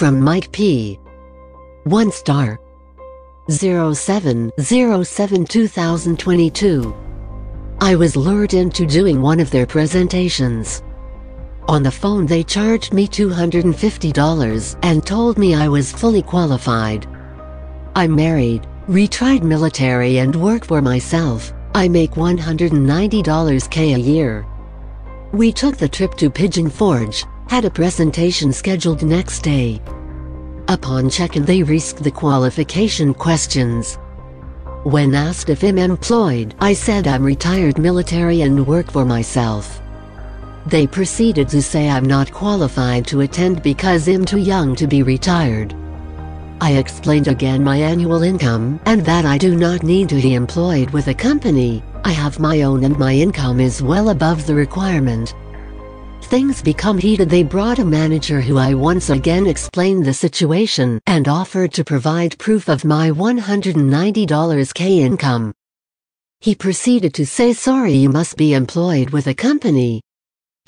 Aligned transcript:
From 0.00 0.16
Mike 0.18 0.50
P. 0.50 0.98
1 1.84 2.10
star. 2.10 2.58
0707 3.50 5.44
2022. 5.44 6.94
I 7.82 7.94
was 7.94 8.16
lured 8.16 8.54
into 8.54 8.86
doing 8.86 9.20
one 9.20 9.40
of 9.40 9.50
their 9.50 9.66
presentations. 9.66 10.82
On 11.68 11.82
the 11.82 11.90
phone 11.90 12.24
they 12.24 12.42
charged 12.42 12.94
me 12.94 13.06
$250 13.06 14.78
and 14.82 15.06
told 15.06 15.36
me 15.36 15.54
I 15.54 15.68
was 15.68 15.92
fully 15.92 16.22
qualified. 16.22 17.06
I'm 17.94 18.14
married, 18.14 18.66
retried 18.88 19.42
military 19.42 20.20
and 20.20 20.34
work 20.34 20.64
for 20.64 20.80
myself. 20.80 21.52
I 21.74 21.88
make 21.88 22.12
$190 22.12 23.70
K 23.70 23.92
a 23.92 23.98
year. 23.98 24.46
We 25.32 25.52
took 25.52 25.76
the 25.76 25.90
trip 25.90 26.14
to 26.14 26.30
Pigeon 26.30 26.70
Forge, 26.70 27.26
had 27.50 27.64
a 27.64 27.70
presentation 27.70 28.52
scheduled 28.52 29.02
next 29.02 29.40
day. 29.40 29.82
Upon 30.68 31.10
check-in 31.10 31.44
they 31.44 31.64
risked 31.64 32.04
the 32.04 32.10
qualification 32.10 33.12
questions. 33.12 33.98
When 34.84 35.16
asked 35.16 35.50
if 35.50 35.64
I'm 35.64 35.76
employed, 35.76 36.54
I 36.60 36.72
said 36.74 37.08
I'm 37.08 37.24
retired 37.24 37.76
military 37.76 38.42
and 38.42 38.64
work 38.64 38.92
for 38.92 39.04
myself. 39.04 39.82
They 40.66 40.86
proceeded 40.86 41.48
to 41.48 41.60
say 41.60 41.88
I'm 41.88 42.04
not 42.04 42.30
qualified 42.30 43.04
to 43.08 43.22
attend 43.22 43.64
because 43.64 44.06
I'm 44.06 44.24
too 44.24 44.38
young 44.38 44.76
to 44.76 44.86
be 44.86 45.02
retired. 45.02 45.74
I 46.60 46.74
explained 46.74 47.26
again 47.26 47.64
my 47.64 47.78
annual 47.78 48.22
income 48.22 48.78
and 48.86 49.04
that 49.06 49.24
I 49.24 49.38
do 49.38 49.56
not 49.56 49.82
need 49.82 50.08
to 50.10 50.22
be 50.22 50.34
employed 50.34 50.90
with 50.90 51.08
a 51.08 51.14
company, 51.14 51.82
I 52.04 52.12
have 52.12 52.38
my 52.38 52.62
own 52.62 52.84
and 52.84 52.96
my 52.96 53.12
income 53.12 53.58
is 53.58 53.82
well 53.82 54.10
above 54.10 54.46
the 54.46 54.54
requirement. 54.54 55.34
Things 56.30 56.62
become 56.62 56.96
heated 56.96 57.28
they 57.28 57.42
brought 57.42 57.80
a 57.80 57.84
manager 57.84 58.40
who 58.40 58.56
I 58.56 58.72
once 58.72 59.10
again 59.10 59.48
explained 59.48 60.04
the 60.04 60.14
situation 60.14 61.00
and 61.08 61.26
offered 61.26 61.72
to 61.72 61.82
provide 61.82 62.38
proof 62.38 62.68
of 62.68 62.84
my 62.84 63.10
$190 63.10 64.74
K 64.74 65.00
income. 65.00 65.52
He 66.38 66.54
proceeded 66.54 67.14
to 67.14 67.26
say 67.26 67.52
sorry 67.52 67.94
you 67.94 68.10
must 68.10 68.36
be 68.36 68.54
employed 68.54 69.10
with 69.10 69.26
a 69.26 69.34
company. 69.34 70.02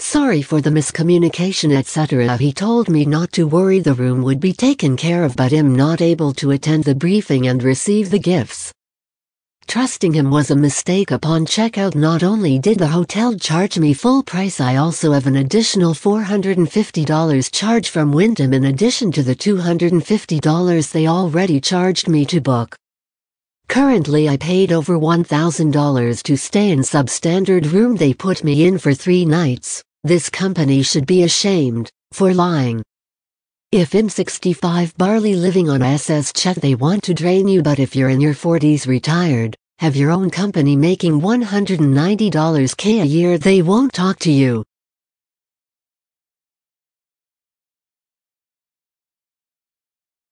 Sorry 0.01 0.43
for 0.43 0.61
the 0.61 0.71
miscommunication 0.71 1.73
etc. 1.73 2.37
He 2.39 2.53
told 2.53 2.89
me 2.89 3.05
not 3.05 3.31
to 3.35 3.47
worry 3.47 3.79
the 3.79 3.95
room 3.95 4.25
would 4.25 4.41
be 4.41 4.53
taken 4.53 4.97
care 4.97 5.23
of 5.23 5.37
but 5.37 5.53
am 5.53 5.77
not 5.77 6.01
able 6.01 6.33
to 6.35 6.51
attend 6.51 6.83
the 6.83 6.97
briefing 6.97 7.47
and 7.47 7.63
receive 7.63 8.11
the 8.11 8.19
gifts. 8.19 8.73
Trusting 9.67 10.13
him 10.13 10.31
was 10.31 10.51
a 10.51 10.57
mistake 10.57 11.11
upon 11.13 11.47
checkout 11.47 11.95
not 11.95 12.23
only 12.23 12.59
did 12.59 12.79
the 12.79 12.87
hotel 12.87 13.35
charge 13.35 13.79
me 13.79 13.95
full 13.95 14.23
price 14.23 14.61
I 14.61 14.77
also 14.77 15.13
have 15.13 15.27
an 15.27 15.37
additional 15.37 15.95
$450 15.95 17.51
charge 17.53 17.89
from 17.89 18.13
Wyndham 18.13 18.53
in 18.53 18.67
addition 18.67 19.11
to 19.13 19.23
the 19.23 19.35
$250 19.35 20.93
they 20.93 21.07
already 21.07 21.61
charged 21.61 22.09
me 22.09 22.27
to 22.27 22.41
book. 22.41 22.77
Currently 23.69 24.29
I 24.29 24.37
paid 24.37 24.73
over 24.73 24.99
$1,000 24.99 26.23
to 26.23 26.37
stay 26.37 26.71
in 26.71 26.81
substandard 26.81 27.73
room 27.73 27.97
they 27.97 28.13
put 28.13 28.45
me 28.45 28.67
in 28.67 28.77
for 28.77 28.93
three 28.93 29.25
nights, 29.25 29.83
this 30.05 30.29
company 30.29 30.83
should 30.83 31.07
be 31.07 31.23
ashamed, 31.23 31.91
for 32.13 32.35
lying. 32.35 32.83
If 33.73 33.95
I'm 33.95 34.11
65 34.11 34.99
barley 34.99 35.35
living 35.35 35.71
on 35.71 35.81
SS 35.81 36.35
check 36.35 36.57
they 36.57 36.75
want 36.75 37.03
to 37.05 37.15
drain 37.15 37.49
you 37.49 37.63
but 37.63 37.79
if 37.79 37.97
you're 37.97 38.11
in 38.11 38.21
your 38.21 38.35
40s 38.35 38.87
retired, 38.87 39.57
have 39.79 39.97
your 39.97 40.11
own 40.11 40.29
company 40.29 40.77
making 40.77 41.23
$190 41.23 42.77
k 42.77 43.01
a 43.01 43.05
year 43.07 43.39
they 43.39 43.63
won't 43.63 43.95
talk 43.95 44.19
to 44.19 44.31
you. 44.31 44.63